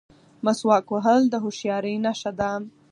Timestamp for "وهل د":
0.91-1.33